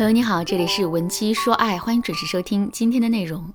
[0.00, 3.52] 朋友你好，这里是文姬说爱，欢迎准时收听今天的内容。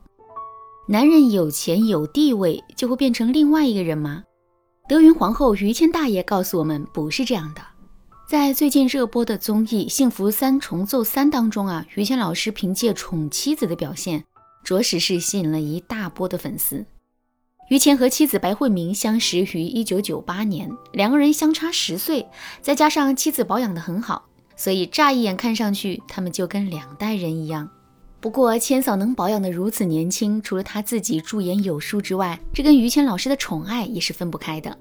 [0.87, 4.21] 男人有钱有地位就会变成另外一个人吗？
[4.87, 7.63] 德云皇后于谦大爷告诉我们，不是这样的。
[8.29, 14.23] 在最近热播的综艺《幸福三重奏三》当中啊，于谦老师凭借宠妻子的表现，
[14.63, 16.85] 着实是吸引了一大波的粉丝。
[17.71, 22.27] 于谦和妻子白慧明相识于一九九八年，两个人相差十岁，
[22.61, 24.27] 再加上妻子保养的很好。
[24.55, 27.69] 所以乍一眼看上去，他们就跟两代人一样。
[28.19, 34.75] 不过千嫂能保养得如此年轻，除了她自己驻颜有术之外，这跟于谦老师的宠爱也是分不开的。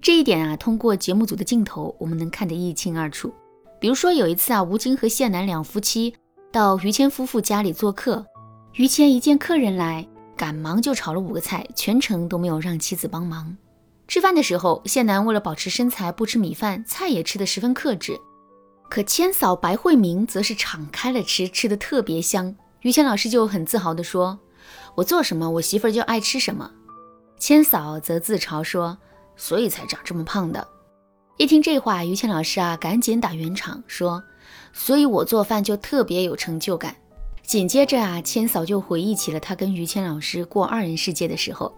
[0.00, 3.32] 这一点啊，通过节目组的镜头，我们能看得一清二楚。
[3.78, 6.14] 比如说有一次啊，吴京和谢楠两夫妻
[6.50, 8.26] 到于谦夫妇家里做客，
[8.74, 13.56] 于谦一见客人来，赶忙就炒了五个菜，全程都没有让妻子帮忙。
[14.08, 18.18] 吃饭的时候，谢楠为了保持身材，不吃米饭，菜也吃得十分克制。
[18.90, 22.52] 可千嫂白慧明则是敞开了吃，吃的特别香。
[22.80, 24.36] 于谦老师就很自豪地说
[24.96, 26.68] ：“我做什么，我媳妇儿就爱吃什么。”
[27.38, 28.98] 千嫂则自嘲说
[29.36, 30.66] ：“所以才长这么胖的。”
[31.38, 34.20] 一听这话，于谦老师啊，赶紧打圆场说
[34.74, 36.96] ：“所以我做饭就特别有成就感。”
[37.46, 41.72] 紧接着啊，千嫂就回忆起了她跟于谦老师过二人世界的时候，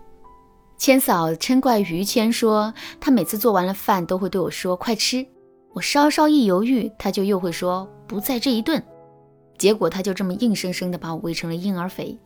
[0.79, 5.27] 千嫂嗔怪于谦说：“他每次做完了饭都会对我说，快吃。”
[5.75, 8.83] 我稍稍一犹豫，他就又会说不在这一顿，
[9.57, 12.19] 结果他就这么硬生生的把我喂成了婴儿肥。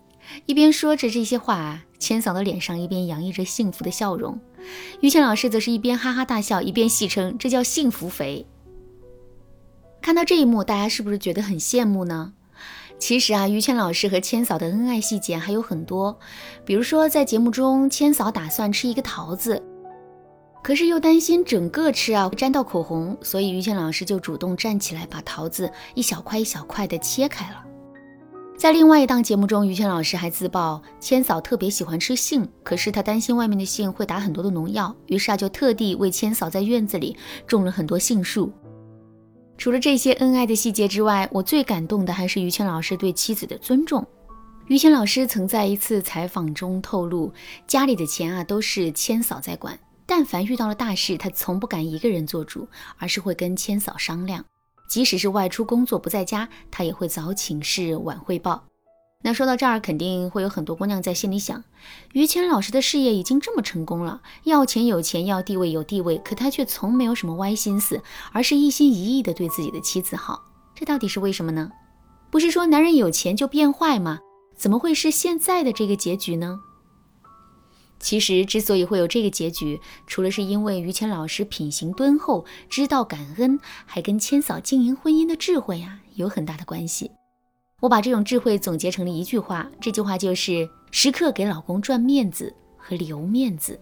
[0.47, 4.41] 一边说着这些话，千嫂的脸上一边洋溢着幸福的笑容，
[5.01, 8.45] 于谦老师则是一边哈哈大笑，一边戏称这叫幸福肥。
[10.03, 12.33] 看到这一幕，大家是不是觉得很羡慕呢？
[12.99, 16.19] 其实啊，于谦老师和千嫂的恩爱细节还有很多，
[16.65, 19.63] 比如说在节目中，千嫂打算吃一个桃子。
[20.67, 27.65] 可是又担心整个吃啊会沾到口红，所以于谦老师就主动站起来，把桃子一小块一小块的切开了。
[28.59, 37.17] 在另外一档节目中，于谦老师还自曝千嫂特别喜欢吃杏，可是他担心外面的杏会打很多的农药，于是啊就特地为千嫂在院子里
[37.47, 38.51] 种了很多杏树。
[39.57, 44.05] 除了这些恩爱的细节之外，我最感动的还是于谦老师对妻子的尊重。
[44.67, 47.33] 于谦老师曾在一次采访中透露，
[47.69, 49.79] 家里的钱啊都是千嫂在管。
[50.07, 54.45] 但凡遇到了大事，他从不敢一个人做主，而是会跟千嫂商量。
[54.89, 58.65] 即使是外出工作不在家，他也会早请示晚汇报。
[59.23, 61.65] 那说到这儿，肯定会有很多姑娘在心里想：
[62.13, 68.01] 于谦老师的事业已经这么成功了，要钱有钱，要地位有地位，可他却从没有什么歪心思，
[68.31, 70.41] 而是一心一意的对自己的妻子好。
[70.75, 71.73] 这到底是为什么呢？
[72.31, 74.21] 不是说男人有钱就变坏吗？
[74.55, 76.61] 怎么会是现在的这个结局呢？
[77.99, 87.11] 其实之所以会有这个结局，除了是因为于谦老师品行敦厚、知道感恩，还跟千嫂经营婚姻的智慧啊有很大的关系。
[87.81, 93.79] 我把这种智慧总结成了一句话，这句话就是时刻给老公赚面子和留面子。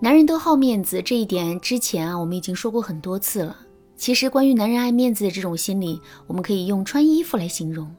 [0.00, 3.56] 男人都好面子这一点，之前啊我们已经说过很多次了。
[3.96, 7.94] 其实关于男人爱面子的这种心理，我们可以用穿衣服来形容。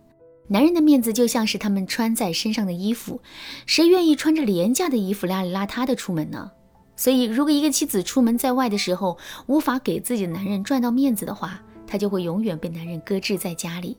[0.47, 3.19] 男人的面子就像是他们穿在身上的衣服，
[3.65, 6.51] 谁愿意穿着廉价的衣服邋里邋遢的出门呢？
[6.95, 9.17] 所以，如果一个妻子出门在外的时候
[9.47, 13.97] 无法给自己的男人赚到面子的话，她就会永远被男人搁置在家里。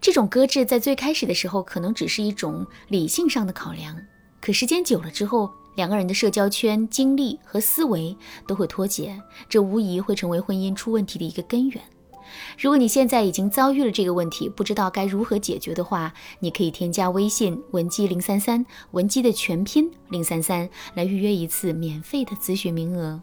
[0.00, 3.96] 这种搁置在最开始的时候可能只是一种理性上的考量，
[4.40, 8.16] 可时间久了之后，两个人的社交圈、精力和思维
[8.46, 11.80] 都会脱节，这无疑会成为婚姻出问题的一个根源。
[12.58, 23.20] 如果你现在已经遭遇了这个问题，不知道该如何解决的话，你可以添加微信文姬零三三，文姬的全拼零三三，来预约一次免费的咨询名额。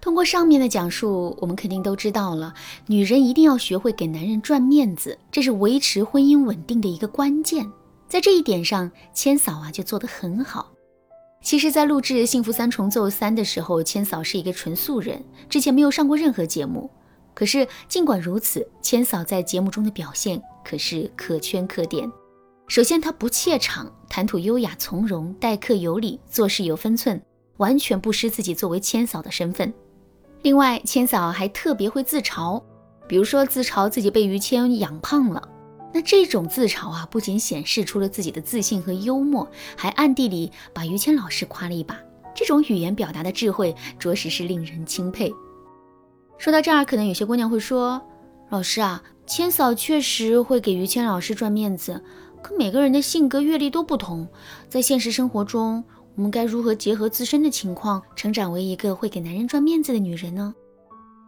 [0.00, 2.54] 通过上面的讲述，我们肯定都知道了，
[2.86, 7.66] 女人一定要学会给男人赚面子，这是维持婚姻稳定的一个关键。
[8.08, 10.70] 在这一点上，千嫂啊就做得很好。
[11.42, 16.90] 其实，在录制《幸福三重奏三》的时候，千嫂是一个纯素人，之前没有上过任何节目。
[17.36, 22.10] 可是，尽管如此，千嫂在节目中的表现可是可圈可点。
[22.66, 27.20] 首先，她不怯场，谈吐优雅从容，待客有礼，做事有分寸，
[27.58, 29.70] 完全不失自己作为千嫂的身份。
[30.40, 32.62] 另外，千嫂还特别会自嘲，
[33.06, 35.46] 比如说自嘲自己被于谦养胖了。
[35.92, 39.46] 那这种自嘲啊，不仅显示出了自己的自信和幽默，
[39.76, 42.00] 还暗地里把于谦老师夸了一把。
[42.34, 45.30] 这种语言表达的智慧，着实是令人钦佩。
[46.38, 48.00] 说到这儿，可能有些姑娘会说
[48.50, 52.00] ：“老师啊，千嫂确实会给于谦老师赚面子，
[52.42, 54.28] 可每个人的性格阅历都不同，
[54.68, 55.82] 在现实生活中，
[56.14, 60.54] 我们该如何结合自身的情况，成长为一个会给男人赚面子的女人呢？”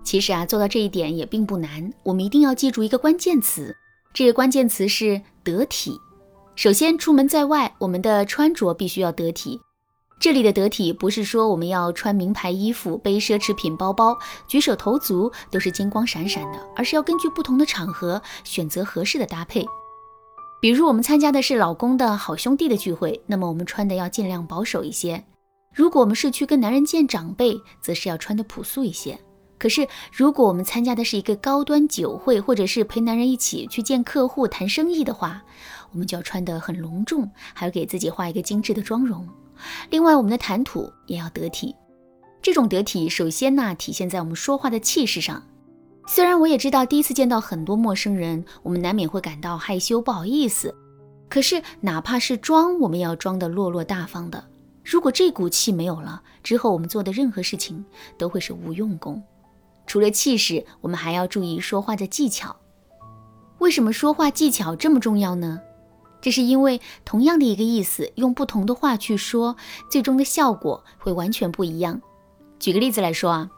[0.05, 1.93] 其实啊，做到这一点也并不难。
[2.03, 3.75] 我们一定要记住一个关键词，
[4.15, 5.99] 这个关键词是得体。
[6.55, 9.61] 首先，出门在外，我们的穿着必须要得体。
[10.21, 14.19] 这里的得体，不是说我们要穿名牌衣服、背奢侈品包包、
[14.49, 19.65] 举手投足都是金光闪闪的，而是要根据不同的场合选择合适的搭配。
[20.61, 25.23] 比如，我们参加的是老公的好兄弟的聚会，那么我们穿的要尽量保守一些；
[25.73, 29.17] 如果我们是去跟男人见长辈，则是要穿的朴素一些。
[29.57, 35.43] 可是，如果我们参加的是一个高端酒会，或者是陪男人一起去见客户谈生意的话，
[35.93, 39.29] 我们就要穿得很隆重，还要给自己画一个精致的妆容。
[39.91, 41.75] 另外，我们的谈吐也要得体。
[42.41, 45.43] 这种得体，首先呢，体现在我们说话的气势上。
[46.07, 50.75] 虽然我也知道，第一次见到很多陌生人，我们难免会感到害羞、不好意思。
[51.29, 54.43] 可是，哪怕是装，我们也要装得落落大方的。
[54.83, 57.85] 如果这股气没有了，之后我们做的任何事情
[58.17, 59.23] 都会是无用功。
[59.87, 62.57] 除了气势，我们还要注意说话的技巧。
[63.59, 65.61] 为什么说话技巧这么重要呢？
[66.21, 69.57] 这是因为同样的一个意思，用不同的话去说，
[69.91, 72.01] 最终的效果会完全不一样。
[72.59, 73.51] 举个例子来说啊，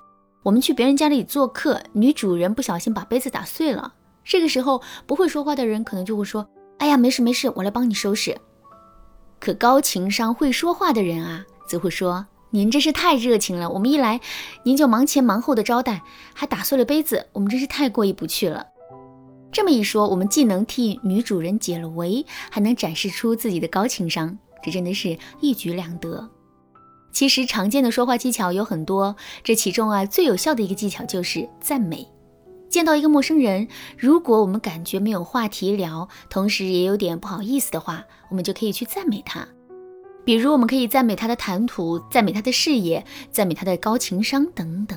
[0.43, 6.47] 我们去别人家里做客，女主人不小心把杯子打碎了，这个时候不会说话的人可能就会说
[6.79, 8.37] ：“哎呀，没事没事，我来帮你收拾。”
[9.41, 12.27] 可高情商会说话的人啊，则会说。
[12.53, 14.21] 您真是太热情了，我们一来，
[14.65, 16.03] 您就忙前忙后的招待，
[16.35, 18.67] 还打碎了杯子，我们真是太过意不去了。
[19.53, 26.29] 这么一说，我们既能替女主人解了围，还能展示出自己的高情商，这真的是一举两得。
[27.13, 32.07] 其实常见的说话技巧有很多，这其中啊最有效的一个技巧就是赞美。
[32.69, 33.67] 见到一个陌生人，
[33.99, 39.49] 如果我们感觉没有话题聊，同时也有点不好意思的话，我们就可以去赞美他。
[40.25, 44.97] 比如，我们可以赞美他的谈吐，赞美他的事业，赞美他的高情商等等。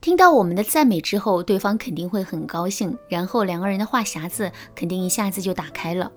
[0.00, 6.10] 听到我们的赞美之后，对方肯定会很高兴，然后两个人的话匣子肯定一下子就打开了。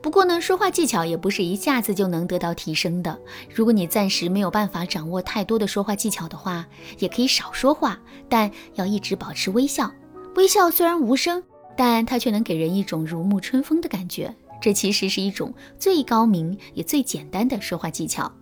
[0.00, 3.20] 不过呢，说话技巧也不是一下子就能得到提升的。
[3.54, 6.66] 如果你暂时没有办法掌握太多的说话技巧的话，
[6.98, 9.92] 也可以少说话，但要一直保持微笑。
[10.36, 11.42] 微笑虽然无声，
[11.76, 14.34] 但它却能给人一种如沐春风的感觉。
[14.62, 18.32] 这其实是一种最高明也最简单的说话技巧。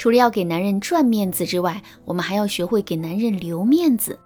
[0.00, 4.18] 除了要给男人赚面子之外，我们还要学会给男人留面子。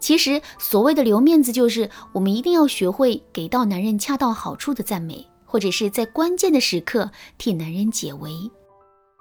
[0.00, 7.08] 其实所谓的留面子，就是我们一定要学会给到男人恰到好处的赞美，或者是在关键的时刻
[7.38, 8.32] 替男人解围。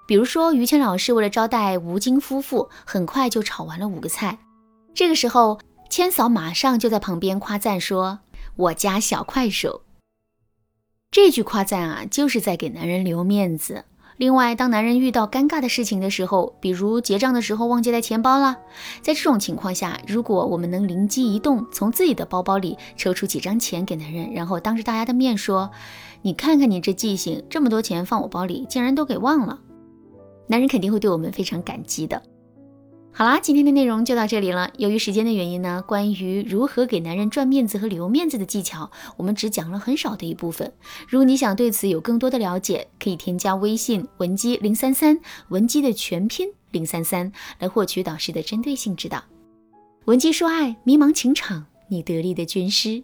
[0.08, 4.40] 比如说，于谦老师为了招待吴京夫妇，很快就炒完了五个菜。
[4.96, 5.60] 这个时候，
[5.92, 8.22] 谦嫂马上就在旁边夸赞说
[8.58, 9.84] ：“我家小快手。”
[11.12, 13.86] 这句夸赞啊，就是在给男人留面子。
[14.18, 18.58] 另外，当男人遇到尴尬的事情的时候，比如结账的时候忘记带钱包了，
[19.02, 25.70] 在这种情况下，如果我们能灵机一动，从自己的包包里抽出几张钱给男人，然后当着大家的面说
[26.24, 29.60] ：“你看看你这记性，这么多钱放我包里，竟然都给忘了。”
[30.48, 32.22] 男人肯定会对我们非常感激的。
[33.18, 34.70] 好啦，今天的内容就到这里了。
[34.78, 40.74] 由于时间的原因呢，关于如何给男人赚面子和留面子的技巧，我们只讲了很少的一部分。
[41.08, 45.18] 如果你想对此有更多的了解，可以添加微信文姬零三三，
[45.48, 49.24] 文姬的全拼零三三，来获取导师的针对性指导。
[50.04, 53.02] 文姬说爱，迷茫情场，你得力的军师。